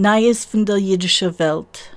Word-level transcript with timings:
Neues 0.00 0.46
von 0.46 0.64
der 0.64 0.78
jüdischen 0.78 1.38
Welt. 1.38 1.92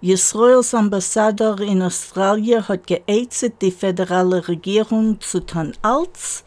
Israels 0.00 0.74
Ambassador 0.74 1.60
in 1.60 1.82
Australien 1.82 2.66
hat 2.66 2.88
geäußert 2.88 3.62
die 3.62 3.70
föderale 3.70 4.48
Regierung 4.48 5.20
zu 5.20 5.46
tun 5.46 5.72
als, 5.80 6.42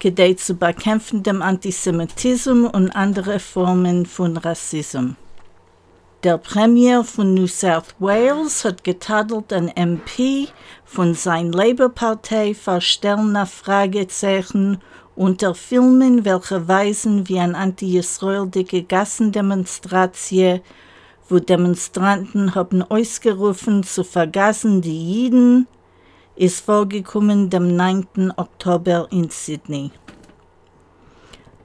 gedei 0.00 0.34
zu 0.34 0.54
bekämpfen 0.54 1.22
dem 1.22 1.42
Antisemitismus 1.42 2.72
und 2.72 2.90
andere 2.90 3.38
Formen 3.38 4.04
von 4.04 4.36
Rassismus. 4.36 5.14
Der 6.24 6.38
Premier 6.38 7.04
von 7.04 7.34
New 7.34 7.46
South 7.46 7.94
Wales 8.00 8.64
hat 8.64 8.82
getadelt 8.82 9.52
ein 9.52 9.68
MP 9.68 10.48
von 10.84 11.14
seiner 11.14 11.56
Labour-Partei 11.56 12.54
für 12.54 12.80
Fragezeichen 12.80 14.82
unter 15.14 15.54
Filmen, 15.54 16.24
welche 16.24 16.66
weisen 16.68 17.28
wie 17.28 17.38
ein 17.38 17.54
anti-israelische 17.54 18.82
Gassendemonstration, 18.84 20.60
wo 21.28 21.38
Demonstranten 21.38 22.54
haben 22.54 22.82
ausgerufen 22.82 23.82
zu 23.82 24.04
vergassen 24.04 24.80
die 24.80 25.12
Jiden, 25.12 25.66
ist 26.36 26.64
vorgekommen 26.64 27.50
dem 27.50 27.76
9. 27.76 28.32
Oktober 28.36 29.06
in 29.10 29.28
Sydney. 29.30 29.90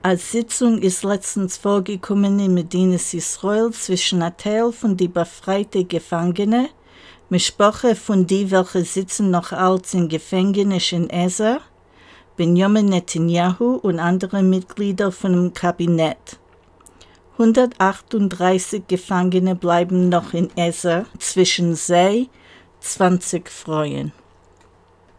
Als 0.02 0.32
Sitzung 0.32 0.78
ist 0.78 1.04
letztens 1.04 1.58
vorgekommen 1.58 2.40
in 2.40 2.54
Medinas 2.54 3.14
Israel 3.14 3.72
zwischen 3.72 4.22
einem 4.22 4.38
Teil 4.38 4.72
von 4.72 4.96
die 4.96 5.08
befreiten 5.08 5.88
Gefangenen, 5.88 6.70
Mischproche 7.30 7.96
von 7.96 8.26
die, 8.26 8.50
welche 8.52 8.86
sitzen 8.86 9.32
noch 9.32 9.52
als 9.52 9.94
in 9.94 10.08
Gefängnis 10.08 10.94
in 10.94 11.10
Ezer, 11.10 11.60
Benjamin 12.38 12.86
Netanyahu 12.86 13.78
und 13.82 14.00
andere 14.00 14.44
Mitglieder 14.44 15.12
von 15.12 15.34
dem 15.34 15.54
Kabinett. 15.56 16.38
138 17.40 18.84
Gefangene 18.88 19.56
bleiben 19.56 20.10
noch 20.10 20.36
in 20.36 20.52
Ezer, 20.56 21.08
zwischen 21.18 21.74
sie 21.74 22.30
20 22.82 23.50
Freuen. 23.50 24.12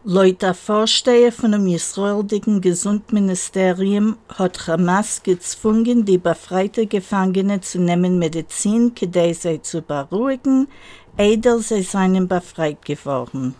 Laut 0.05 0.41
der 0.41 0.53
Vorsteher 0.53 1.33
von 1.33 1.51
dem 1.51 1.67
israelischen 1.67 2.61
Gesundministerium 2.61 4.15
hat 4.33 4.65
Hamas 4.65 5.21
gezwungen, 5.21 6.05
die 6.05 6.17
befreite 6.17 6.87
Gefangene 6.87 7.59
zu 7.59 7.79
nehmen 7.79 8.17
Medizin, 8.17 8.95
kedei 8.95 9.33
sie 9.33 9.61
zu 9.61 9.81
beruhigen, 9.81 10.69
eider 11.17 11.59
sie 11.59 11.81
seien 11.81 12.29
befreit 12.29 12.85
geworden. 12.85 13.55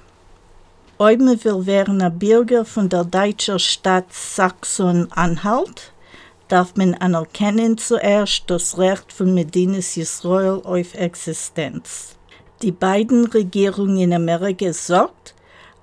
Eume 1.01 1.41
will 1.45 1.65
werden 1.65 2.01
ein 2.01 2.19
Bürger 2.19 2.65
von 2.65 2.89
der 2.89 3.05
deutschen 3.05 3.57
Stadt 3.57 4.11
Sachsen-Anhalt, 4.11 5.93
darf 6.49 6.75
man 6.75 6.93
anerkennen 6.93 7.77
zuerst 7.77 8.43
das 8.47 8.77
Recht 8.77 9.13
von 9.13 9.33
Medinas 9.33 9.95
Israel 9.95 10.59
auf 10.61 10.95
Existenz. 10.95 12.17
Die 12.61 12.73
beiden 12.73 13.27
Regierungen 13.27 13.97
in 13.97 14.11
Amerika 14.11 14.73
sorgt, 14.73 15.35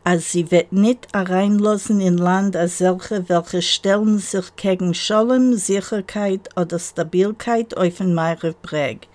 als 0.05 0.33
sie 0.33 0.51
wird 0.51 0.75
nicht 0.75 1.09
hereinlassen 1.15 2.03
in 2.03 2.19
Land 2.19 2.55
als 2.55 2.77
solche, 2.77 3.27
welche 3.31 3.63
stellen 3.63 4.19
sich 4.19 4.55
gegen 4.57 4.93
Scholem, 4.93 5.55
Sicherheit 5.55 6.51
oder 6.57 6.79
Stabilität 6.79 7.75
auf 7.75 8.03
ein 8.03 8.15
Meerebreg, 8.15 9.09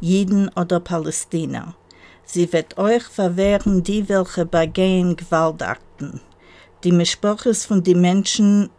Jeden 0.00 0.50
oder 0.50 0.80
Palästina. 0.80 1.74
Sie 2.32 2.52
wird 2.52 2.78
euch 2.78 3.02
verwehren, 3.02 3.82
die 3.82 4.08
welche 4.08 4.46
begehen 4.46 5.16
Gewaltakten. 5.16 6.20
Die 6.84 6.92
Mischproches 6.92 7.66
von 7.66 7.82
den 7.82 8.00
Menschen 8.00 8.70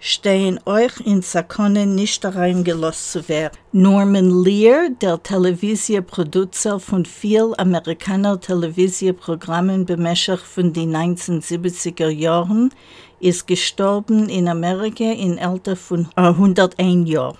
stehen 0.00 0.58
euch 0.66 0.98
in 0.98 1.22
Sakone 1.22 1.86
nicht 1.86 2.24
reingelost 2.24 3.12
zu 3.12 3.28
werden. 3.28 3.56
Norman 3.70 4.42
Lear, 4.42 4.88
der 5.00 5.22
Televisionproducer 5.22 6.80
von 6.80 7.04
vielen 7.04 7.56
Amerikaner 7.56 8.40
Televisionprogrammen 8.40 9.86
bemächtigt 9.86 10.42
von 10.42 10.72
den 10.72 10.96
1970er 10.96 12.08
Jahren, 12.08 12.74
ist 13.20 13.46
gestorben 13.46 14.28
in 14.28 14.48
Amerika 14.48 15.04
in 15.04 15.38
Alter 15.38 15.76
von 15.76 16.08
101 16.16 17.08
Jahren. 17.08 17.38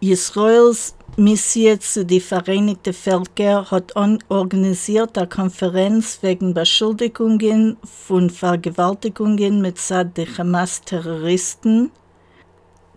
Israels 0.00 0.96
Mission 1.18 1.78
zu 1.78 2.06
den 2.06 2.22
Vereinigten 2.22 2.94
Völkern 2.94 3.70
hat 3.70 3.94
organisiert 4.30 5.18
eine 5.18 5.28
Konferenz 5.28 6.18
wegen 6.22 6.54
Beschuldigungen 6.54 7.76
von 7.84 8.30
Vergewaltigungen 8.30 9.60
mit 9.60 9.78
der 9.90 10.38
Hamas-Terroristen. 10.38 11.90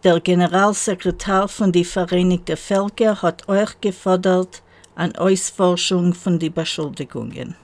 Der 0.06 0.22
Generalsekretär 0.22 1.50
von 1.50 1.74
den 1.74 1.84
Vereinigten 1.84 2.56
Völkern 2.56 3.22
hat 3.22 3.50
euch 3.50 3.82
gefordert 3.82 4.64
an 4.96 5.14
Ausforschung 5.18 6.14
von 6.14 6.40
den 6.40 6.54
Beschuldigungen. 6.54 7.58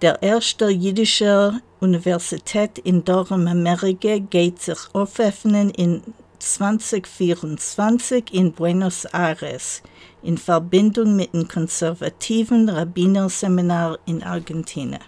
Der 0.00 0.22
erste 0.22 0.70
jüdische 0.70 1.60
Universität 1.78 2.78
in 2.78 3.04
Durham, 3.04 3.46
Amerika, 3.46 4.16
geht 4.18 4.62
sich 4.62 4.78
öffnen 4.94 5.68
in 5.68 6.02
2024 6.40 8.32
in 8.32 8.52
Buenos 8.52 9.04
Aires 9.04 9.82
in 10.22 10.36
Verbindung 10.38 11.16
mit 11.16 11.32
dem 11.32 11.46
konservativen 11.46 12.68
Rabbinerseminar 12.68 13.98
in 14.06 14.22
Argentinien. 14.22 15.00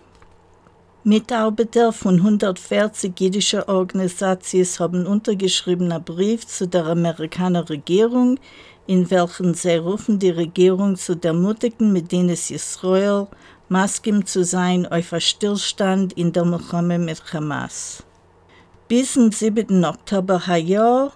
Mitarbeiter 1.05 1.93
von 1.93 2.17
140 2.17 3.19
jüdischen 3.19 3.63
Organisationen 3.65 4.79
haben 4.79 5.07
untergeschriebenen 5.07 6.05
Brief 6.05 6.47
zu 6.47 6.69
der 6.69 6.87
amerikanischen 6.87 7.67
Regierung, 7.67 8.39
in 8.87 9.11
welchem 9.11 9.55
sie 9.55 9.77
rufen 9.77 10.19
die 10.19 10.31
Regierung 10.31 10.97
zu 10.97 11.19
ermutigen, 11.21 11.93
Medinas 11.93 12.51
Israel 12.51 13.27
Maskim 13.69 14.27
zu 14.27 14.45
sein 14.45 14.87
auf 14.87 15.13
einen 15.13 15.21
Stillstand 15.23 16.13
in 16.13 16.33
der 16.33 16.45
Milchome 16.45 16.99
mit 16.99 17.21
Hamas. 17.33 18.05
Bis 18.87 19.15
zum 19.15 19.33
7. 19.33 19.85
Oktober 19.85 20.57
Jahr 20.57 21.13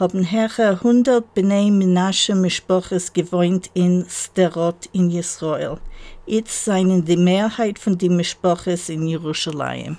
haben 0.00 0.24
herre 0.24 0.80
100 0.82 1.34
Bnei 1.34 1.70
Menashe 1.70 2.34
Mischboches 2.34 3.12
gewohnt 3.12 3.70
in 3.74 4.06
Sterot 4.08 4.88
in 4.92 5.10
Israel. 5.10 5.78
Jetzt 6.26 6.64
seien 6.64 7.04
die 7.04 7.18
Mehrheit 7.18 7.78
von 7.78 7.98
den 7.98 8.16
Mischboches 8.16 8.88
in 8.88 9.06
Jerusalem. 9.06 9.98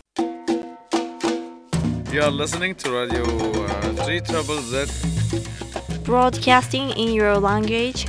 You 2.11 2.21
are 2.21 2.31
listening 2.31 2.75
to 2.77 2.89
Radio 2.89 3.23
uh, 3.23 3.93
3 4.03 4.21
Trouble 4.21 4.61
Z. 4.61 4.89
Broadcasting 6.03 6.89
in 6.97 7.13
your 7.13 7.39
language. 7.39 8.05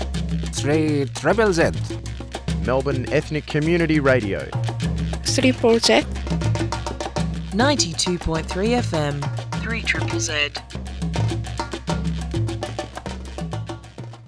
3 0.56 1.06
Triple 1.14 1.52
Z. 1.52 1.74
Melbourne 2.64 3.06
Ethnic 3.12 3.46
Community 3.46 4.00
Radio. 4.00 4.40
3 5.24 5.78
Z. 5.78 6.06
92.3 7.54 8.82
FM. 8.82 9.20
3 9.62 9.82
Triple 9.82 10.20
Z. 10.20 10.81